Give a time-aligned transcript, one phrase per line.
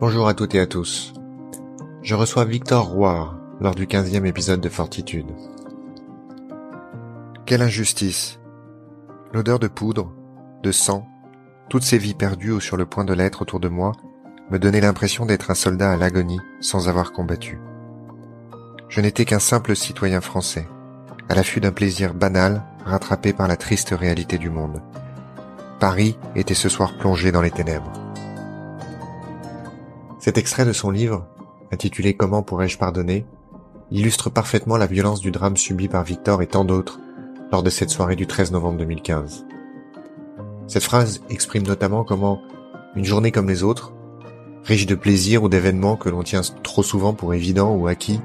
[0.00, 1.12] Bonjour à toutes et à tous.
[2.02, 5.26] Je reçois Victor Roy lors du 15e épisode de Fortitude.
[7.46, 8.38] Quelle injustice
[9.32, 10.12] L'odeur de poudre,
[10.62, 11.04] de sang,
[11.68, 13.90] toutes ces vies perdues ou sur le point de l'être autour de moi
[14.52, 17.58] me donnaient l'impression d'être un soldat à l'agonie sans avoir combattu.
[18.88, 20.68] Je n'étais qu'un simple citoyen français,
[21.28, 24.80] à l'affût d'un plaisir banal rattrapé par la triste réalité du monde.
[25.80, 27.97] Paris était ce soir plongé dans les ténèbres.
[30.28, 31.26] Cet extrait de son livre,
[31.72, 33.24] intitulé Comment pourrais-je pardonner,
[33.90, 37.00] illustre parfaitement la violence du drame subi par Victor et tant d'autres
[37.50, 39.46] lors de cette soirée du 13 novembre 2015.
[40.66, 42.42] Cette phrase exprime notamment comment
[42.94, 43.94] une journée comme les autres,
[44.64, 48.20] riche de plaisirs ou d'événements que l'on tient trop souvent pour évidents ou acquis,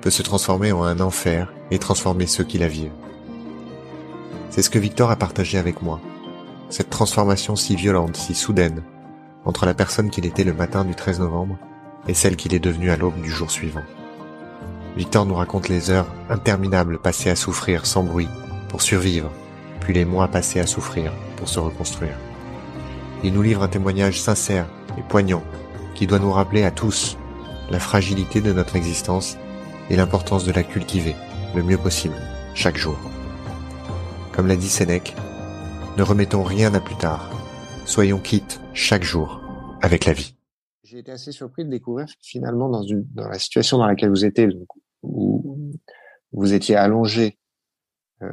[0.00, 2.90] peut se transformer en un enfer et transformer ceux qui la vivent.
[4.50, 6.00] C'est ce que Victor a partagé avec moi.
[6.68, 8.82] Cette transformation si violente, si soudaine,
[9.48, 11.56] entre la personne qu'il était le matin du 13 novembre
[12.06, 13.82] et celle qu'il est devenue à l'aube du jour suivant.
[14.94, 18.28] Victor nous raconte les heures interminables passées à souffrir sans bruit
[18.68, 19.30] pour survivre,
[19.80, 22.16] puis les mois passés à souffrir pour se reconstruire.
[23.24, 24.66] Il nous livre un témoignage sincère
[24.98, 25.42] et poignant
[25.94, 27.16] qui doit nous rappeler à tous
[27.70, 29.38] la fragilité de notre existence
[29.88, 31.16] et l'importance de la cultiver
[31.54, 32.16] le mieux possible
[32.54, 32.98] chaque jour.
[34.32, 35.16] Comme l'a dit Sénèque,
[35.96, 37.30] ne remettons rien à plus tard.
[37.86, 39.37] Soyons quittes chaque jour
[39.82, 40.36] avec la vie.
[40.82, 44.24] J'ai été assez surpris de découvrir finalement dans, une, dans la situation dans laquelle vous
[44.24, 44.48] étiez,
[45.02, 45.72] où
[46.32, 47.38] vous étiez allongé.
[48.22, 48.32] Euh,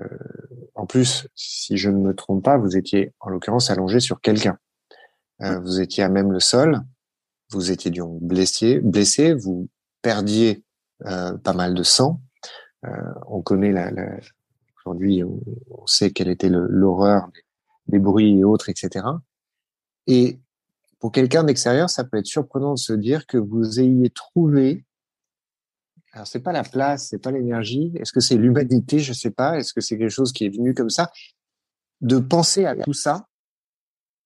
[0.73, 4.57] en plus, si je ne me trompe pas, vous étiez en l'occurrence allongé sur quelqu'un.
[5.41, 6.81] Euh, vous étiez à même le sol.
[7.51, 9.33] Vous étiez donc blessé, blessé.
[9.33, 9.69] Vous
[10.01, 10.63] perdiez
[11.05, 12.21] euh, pas mal de sang.
[12.85, 12.89] Euh,
[13.27, 14.19] on connaît la, la
[14.79, 17.41] aujourd'hui, on, on, sait quelle était l'horreur des,
[17.87, 19.05] des bruits et autres, etc.
[20.07, 20.39] Et
[21.05, 24.87] pour quelqu'un d'extérieur, ça peut être surprenant de se dire que vous ayez trouvé.
[26.13, 27.91] Alors c'est pas la place, c'est pas l'énergie.
[27.99, 29.55] Est-ce que c'est l'humanité Je sais pas.
[29.59, 31.11] Est-ce que c'est quelque chose qui est venu comme ça
[32.01, 33.27] De penser à tout ça,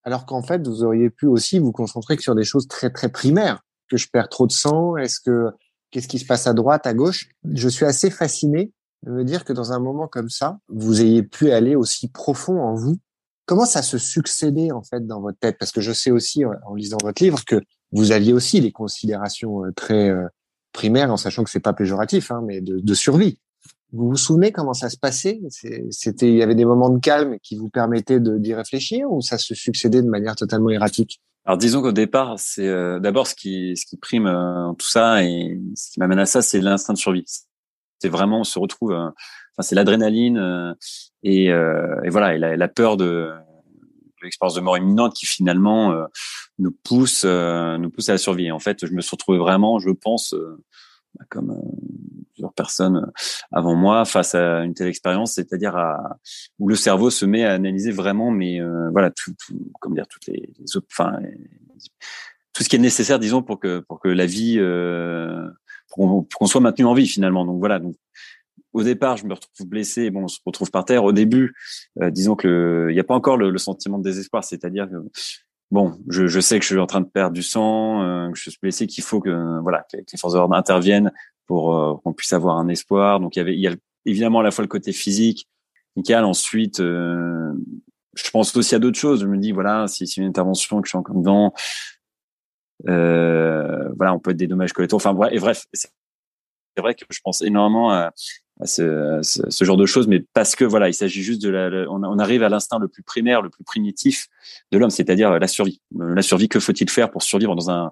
[0.04, 3.62] alors qu'en fait vous auriez pu aussi vous concentrer sur des choses très très primaires.
[3.90, 5.50] Que je perds trop de sang Est-ce que
[5.92, 7.28] qu'est-ce qui se passe à droite, à gauche?
[7.44, 8.72] Je suis assez fasciné
[9.04, 12.62] de me dire que dans un moment comme ça, vous ayez pu aller aussi profond
[12.62, 12.96] en vous
[13.50, 15.58] Comment ça se succédait en fait dans votre tête?
[15.58, 17.60] Parce que je sais aussi en lisant votre livre que
[17.92, 20.28] vous aviez aussi des considérations euh, très euh,
[20.72, 23.40] primaires, en sachant que c'est pas péjoratif, hein, mais de, survie.
[23.92, 25.42] Vous vous souvenez comment ça se passait?
[25.90, 29.40] C'était, il y avait des moments de calme qui vous permettaient d'y réfléchir, ou ça
[29.40, 31.20] se succédait de manière totalement erratique?
[31.44, 34.32] Alors disons qu'au départ, c'est euh, d'abord ce qui prime
[34.78, 37.26] tout ça et ce qui m'amène à ça, c'est l'instinct de survie.
[37.98, 38.96] C'est vraiment on se retrouve
[39.62, 40.74] c'est l'adrénaline euh,
[41.24, 43.32] et, euh, et, voilà, et la, la peur de,
[44.22, 46.06] l'expérience de mort imminente qui finalement euh,
[46.58, 48.52] nous pousse, nous pousse à la survie.
[48.52, 50.36] En fait, je me suis retrouvé vraiment, je pense,
[51.16, 51.58] bah, comme
[52.34, 53.12] plusieurs personnes
[53.52, 56.18] avant moi face à une telle expérience, c'est-à-dire à,
[56.60, 58.60] où le cerveau se met à analyser vraiment, mais
[58.92, 61.18] voilà, tout, tout, comme dire, toutes les, les enfin,
[62.60, 65.48] tout ce qui est nécessaire, disons, pour que pour que la vie, euh,
[65.88, 67.46] pour qu'on soit maintenu en vie finalement.
[67.46, 67.80] Donc voilà,
[68.74, 71.04] au départ, je me retrouve blessé, bon, on se retrouve par terre.
[71.04, 71.56] Au début,
[72.02, 74.96] euh, disons que il n'y a pas encore le, le, sentiment de désespoir, c'est-à-dire que
[75.72, 78.38] bon, je, je, sais que je suis en train de perdre du sang, euh, que
[78.38, 81.12] je suis blessé, qu'il faut que voilà que, les forces de l'ordre interviennent
[81.46, 83.20] pour euh, qu'on puisse avoir un espoir.
[83.20, 83.76] Donc il y avait, il y a
[84.06, 85.48] évidemment à la fois le côté physique,
[85.96, 86.24] nickel.
[86.24, 87.54] Ensuite, euh,
[88.16, 89.22] je pense aussi à d'autres choses.
[89.22, 91.54] Je me dis voilà, si c'est une intervention que je suis encore dedans,
[92.86, 94.98] voilà, on peut être des dommages collatéraux.
[94.98, 95.90] Enfin bref, bref, c'est
[96.82, 98.12] vrai que je pense énormément à,
[98.60, 101.50] à ce, ce, ce, genre de choses, mais parce que voilà, il s'agit juste de
[101.50, 104.28] la, on, arrive à l'instinct le plus primaire, le plus primitif
[104.72, 105.82] de l'homme, c'est-à-dire la survie.
[106.00, 107.92] Euh, la survie, que faut-il faire pour survivre dans un,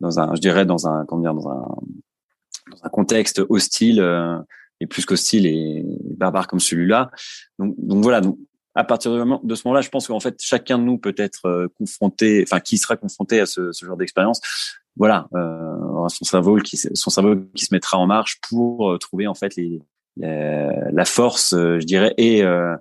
[0.00, 1.66] dans un, je dirais dans un, comment dire, dans un,
[2.70, 4.38] dans un contexte hostile euh,
[4.80, 5.84] et plus qu'hostile et
[6.16, 7.10] barbare comme celui-là?
[7.58, 8.20] Donc, donc voilà.
[8.20, 8.38] Donc,
[8.76, 11.46] à partir de, de ce moment-là, je pense qu'en fait, chacun de nous peut être
[11.46, 14.40] euh, confronté, enfin, qui sera confronté à ce, ce genre d'expérience,
[14.96, 19.26] voilà, euh, son cerveau qui son cerveau qui se mettra en marche pour euh, trouver
[19.26, 19.82] en fait les,
[20.16, 22.74] la, la force, euh, je dirais, et euh,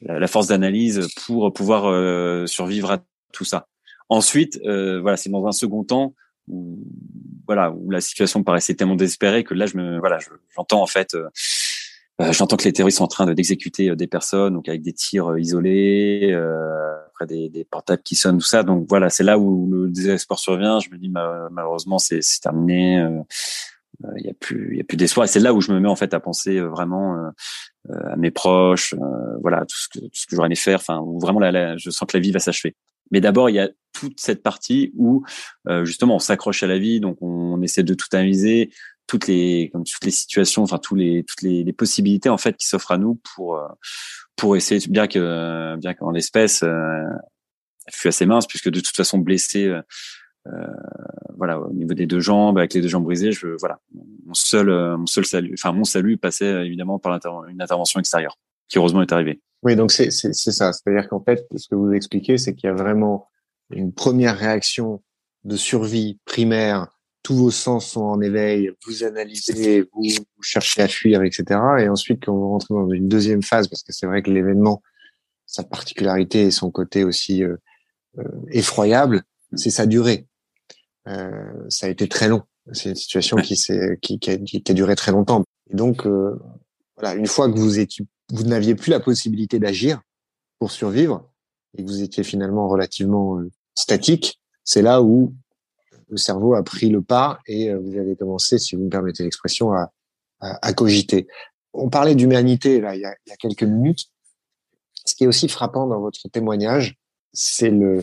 [0.00, 2.98] la force d'analyse pour pouvoir euh, survivre à
[3.32, 3.68] tout ça.
[4.08, 6.14] Ensuite, voilà, c'est dans un second temps
[6.48, 6.82] où
[7.46, 10.18] voilà où la situation paraissait tellement désespérée que là, je me voilà,
[10.56, 11.16] j'entends en fait.
[12.32, 16.32] J'entends que les terroristes sont en train d'exécuter des personnes, donc avec des tirs isolés,
[16.32, 18.62] euh, après des, des, portables qui sonnent, tout ça.
[18.62, 20.80] Donc voilà, c'est là où le désespoir survient.
[20.80, 23.00] Je me dis malheureusement c'est terminé
[24.00, 25.24] il euh, y a plus il y a plus d'espoir.
[25.24, 28.16] Et c'est là où je me mets en fait à penser euh, vraiment euh, à
[28.16, 28.94] mes proches
[29.40, 31.90] voilà tout ce que tout ce que j'aurais aimé faire enfin où vraiment là, je
[31.90, 32.76] sens que la vie va s'achever.
[33.10, 35.24] Mais d'abord, il y a toute cette partie où
[35.82, 38.70] justement on s'accroche à la vie, donc on, essaie de tout amuser,
[39.08, 42.56] toutes les comme toutes les situations, enfin tous les toutes les, les possibilités en fait
[42.56, 43.60] qui s'offrent à nous pour
[44.36, 46.62] pour essayer bien que bien qu'en l'espèce
[47.90, 49.82] elle fut assez mince puisque de toute façon blessé euh,
[50.46, 50.66] euh,
[51.40, 53.80] voilà au niveau des deux jambes avec les deux jambes brisées je voilà.
[54.26, 58.38] Mon seul euh, mon seul salut enfin mon salut passait évidemment par une intervention extérieure
[58.68, 59.40] qui heureusement est arrivée.
[59.62, 60.72] Oui donc c'est c'est ça.
[60.72, 63.26] C'est-à-dire qu'en fait ce que vous expliquez c'est qu'il y a vraiment
[63.70, 65.02] une première réaction
[65.44, 66.88] de survie primaire.
[67.22, 71.60] Tous vos sens sont en éveil, vous analysez, vous, vous, cherchez à fuir, etc.
[71.80, 74.82] Et ensuite, quand vous rentrez dans une deuxième phase, parce que c'est vrai que l'événement,
[75.44, 77.56] sa particularité et son côté aussi euh,
[78.18, 79.22] euh, effroyable,
[79.54, 80.26] c'est sa durée.
[81.08, 82.42] Euh, ça a été très long.
[82.72, 83.54] C'est une situation qui,
[84.02, 85.44] qui, qui, a, qui, a, duré très longtemps.
[85.70, 86.38] Et donc, euh,
[86.96, 90.00] voilà, une fois que vous étiez, vous n'aviez plus la possibilité d'agir
[90.58, 91.28] pour survivre
[91.76, 95.34] et que vous étiez finalement relativement euh, statique, c'est là où
[96.08, 99.72] le cerveau a pris le pas et vous avez commencé, si vous me permettez l'expression,
[99.72, 99.92] à,
[100.40, 101.28] à, à cogiter.
[101.72, 104.06] On parlait d'humanité là il y, a, il y a quelques minutes.
[105.06, 106.96] Ce qui est aussi frappant dans votre témoignage,
[107.32, 108.02] c'est le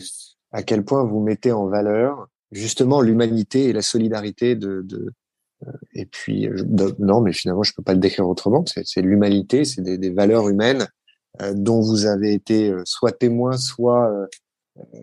[0.52, 5.12] à quel point vous mettez en valeur justement l'humanité et la solidarité de, de
[5.66, 6.48] euh, et puis
[6.98, 8.64] non mais finalement je peux pas le décrire autrement.
[8.66, 10.86] C'est l'humanité c'est des, des, valeurs humaines
[11.42, 14.10] euh, dont vous avez été euh, soit témoin soit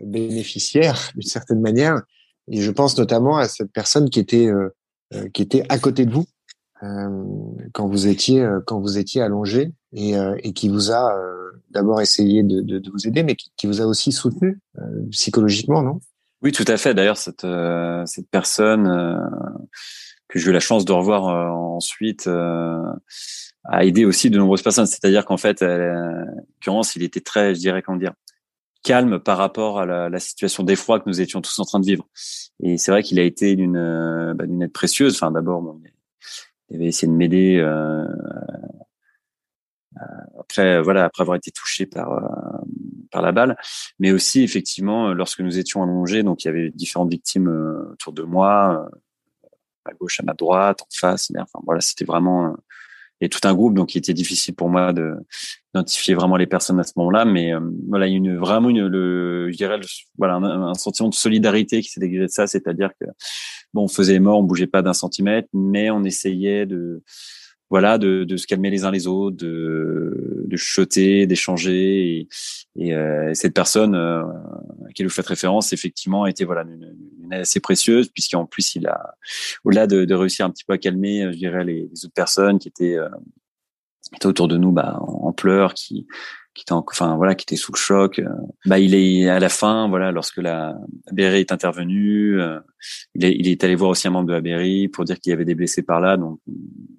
[0.02, 2.02] bénéficiaire d'une certaine manière.
[2.48, 4.48] Et je pense notamment à cette personne qui était
[5.32, 6.26] qui était à côté de vous
[7.72, 10.14] quand vous étiez quand vous étiez allongé et,
[10.44, 11.12] et qui vous a
[11.76, 15.06] d'abord essayé de, de, de, vous aider, mais qui, qui vous a aussi soutenu euh,
[15.10, 16.00] psychologiquement, non?
[16.42, 16.94] Oui, tout à fait.
[16.94, 19.18] D'ailleurs, cette, euh, cette personne euh,
[20.28, 24.86] que j'ai eu la chance de revoir ensuite a aidé aussi de nombreuses personnes.
[24.86, 25.66] C'est-à-dire qu'en fait, en
[26.54, 28.12] l'occurrence, il était très, je dirais, comment dire,
[28.82, 31.86] calme par rapport à la, la situation d'effroi que nous étions tous en train de
[31.86, 32.06] vivre.
[32.60, 35.14] Et c'est vrai qu'il a été d'une bah, aide précieuse.
[35.14, 35.80] Enfin, d'abord, bon,
[36.70, 38.04] il avait essayé de m'aider euh,
[40.38, 42.58] après voilà après avoir été touché par euh,
[43.10, 43.56] par la balle.
[43.98, 48.12] Mais aussi effectivement lorsque nous étions allongés donc il y avait différentes victimes euh, autour
[48.12, 49.50] de moi euh,
[49.84, 52.56] à gauche à ma droite en face enfin voilà c'était vraiment
[53.22, 55.14] et tout un groupe donc il était difficile pour moi de
[55.74, 57.24] d'identifier vraiment les personnes à ce moment-là.
[57.24, 57.52] Mais
[57.88, 59.80] voilà il y a une vraiment une le je dirais
[60.18, 62.46] voilà un, sentiment de solidarité qui s'est dégagé de ça.
[62.46, 63.06] C'est-à-dire que
[63.72, 67.02] bon on faisait mort on bougeait pas d'un centimètre mais on essayait de
[67.70, 72.18] voilà, de, de, se calmer les uns les autres, de, de chuchoter, d'échanger.
[72.18, 72.28] Et,
[72.76, 77.32] et euh, cette personne euh, à laquelle vous faites référence, effectivement, était voilà une, une
[77.34, 79.14] assez précieuse, puisqu'en plus il a,
[79.64, 82.58] au-delà de, de, réussir un petit peu à calmer, je dirais les, les autres personnes
[82.58, 83.08] qui étaient, euh,
[84.10, 86.06] qui étaient autour de nous, bah, en, en pleurs, qui
[86.56, 88.28] qui était enfin voilà qui était sous le choc euh,
[88.64, 90.74] bah il est à la fin voilà lorsque la,
[91.14, 92.58] la est intervenue euh,
[93.14, 95.30] il, est, il est allé voir aussi un membre de la BRI pour dire qu'il
[95.30, 96.40] y avait des blessés par là donc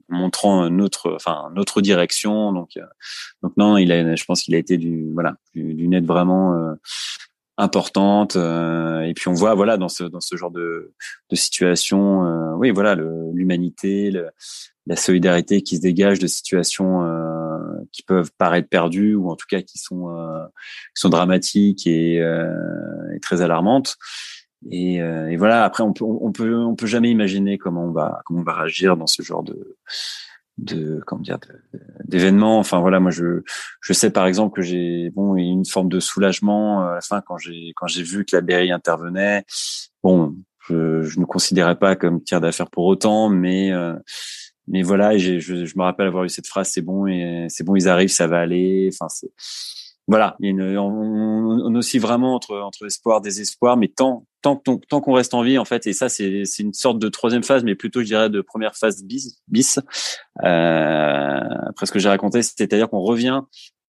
[0.10, 2.86] montrant notre enfin notre direction donc euh,
[3.42, 6.76] donc non il a je pense qu'il a été du voilà d'une aide vraiment
[7.58, 10.94] importante et puis on voit voilà dans ce dans ce genre de
[11.32, 12.96] de situation oui voilà
[13.34, 14.12] l'humanité
[14.88, 17.27] la solidarité qui se dégage de situations euh,
[17.92, 20.46] qui peuvent paraître perdues ou en tout cas qui sont euh,
[20.96, 22.54] qui sont dramatiques et, euh,
[23.22, 23.96] très alarmantes.
[24.72, 25.00] Et,
[25.38, 25.64] voilà.
[25.64, 28.54] Après, on peut on peut on peut jamais imaginer comment on va comment on va
[28.54, 29.78] réagir dans ce genre de
[30.58, 31.38] de comment dire
[32.06, 32.60] d'événements.
[32.60, 33.44] Enfin voilà, moi je
[33.82, 37.38] je sais par exemple que j'ai bon une forme de soulagement à la fin quand
[37.38, 39.46] j'ai quand j'ai vu que la BRI intervenait.
[40.04, 40.36] Bon,
[40.68, 43.72] je, je ne considérais pas comme tir d'affaire pour autant, mais
[44.68, 47.76] mais voilà, je, je, me rappelle avoir eu cette phrase, c'est bon, et c'est bon,
[47.76, 48.90] ils arrivent, ça va aller.
[48.94, 49.08] Enfin,
[50.08, 54.26] voilà, il y a une, on, on, oscille vraiment entre entre espoir, désespoir, mais tant
[54.42, 57.10] tant tant qu'on reste en vie, en fait, et ça c'est c'est une sorte de
[57.10, 59.80] troisième phase, mais plutôt je dirais de première phase bis bis.
[60.44, 63.42] Euh, après ce que j'ai raconté, c'est-à-dire qu'on revient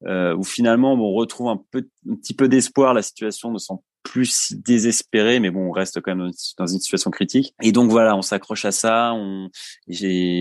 [0.07, 3.81] euh, où finalement on retrouve un peu un petit peu d'espoir, la situation ne semble
[4.09, 7.55] plus désespéré, mais bon, on reste quand même dans une situation critique.
[7.63, 9.13] Et donc voilà, on s'accroche à ça.
[9.15, 9.51] On,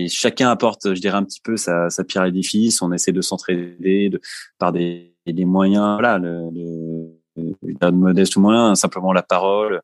[0.08, 2.80] chacun apporte, je dirais, un petit peu sa, sa pierre à l'édifice.
[2.80, 4.20] On essaie de s'entraider de,
[4.58, 6.50] par des, des moyens, voilà, le,
[7.36, 9.82] le, modeste ou moyen, simplement la parole.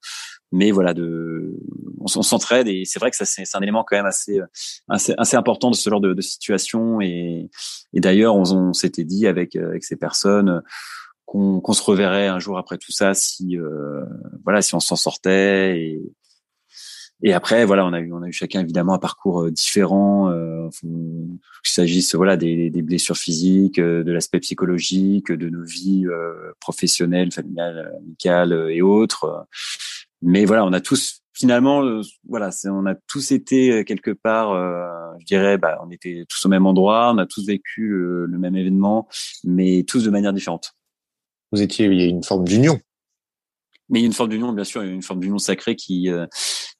[0.50, 1.54] Mais voilà, de,
[2.00, 4.40] on, s'entraide et c'est vrai que c'est un élément quand même assez,
[4.88, 7.00] assez, assez important de ce genre de, de situation.
[7.00, 7.50] Et,
[7.92, 10.62] et d'ailleurs, on, on s'était dit avec avec ces personnes
[11.34, 14.04] qu'on se reverrait un jour après tout ça si euh,
[14.44, 16.02] voilà si on s'en sortait et
[17.22, 20.68] et après, voilà, on a eu, on a eu chacun évidemment un parcours différent, euh,
[20.82, 21.38] qu'il
[21.72, 26.04] s'agisse voilà des, des, blessures physiques, de l'aspect psychologique, de nos vies
[26.60, 29.46] professionnelles, familiales, amicales et autres.
[30.20, 34.52] Mais voilà, on a tous finalement, euh, voilà, on a tous été euh, quelque part,
[34.52, 34.86] euh,
[35.20, 38.56] je dirais, bah, on était tous au même endroit, on a tous vécu le même
[38.56, 39.08] événement,
[39.42, 40.74] mais tous de manière différente.
[41.52, 42.80] Vous étiez, il y a une forme d'union.
[43.88, 45.38] Mais il y a une forme d'union, bien sûr, il y a une forme d'union
[45.38, 46.08] sacrée qui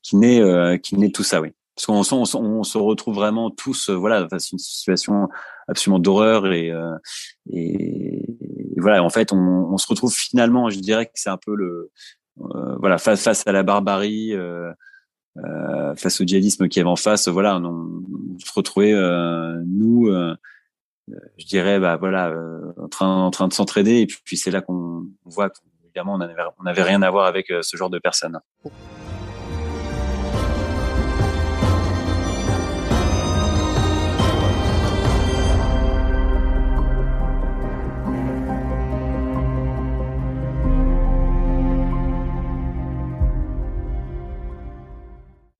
[0.03, 1.51] qui naît qui naît tout ça, oui.
[1.77, 5.29] Parce qu'on on, on, se retrouve vraiment tous, voilà, face à une situation
[5.67, 6.73] absolument d'horreur et,
[7.53, 8.25] et,
[8.77, 11.91] voilà, en fait, on, on se retrouve finalement, je dirais que c'est un peu le
[12.41, 14.73] euh, voilà, face, face à la barbarie, euh,
[15.39, 18.03] euh, face au djihadisme qui est en face, voilà, on,
[18.39, 18.93] se retrouvait
[19.67, 20.11] nous
[21.39, 22.33] je dirais bah voilà
[22.79, 26.83] en train en train de s'entraider et puis, c'est là qu'on voit qu'évidemment on n'avait
[26.83, 28.41] rien à voir avec ce genre de personnes.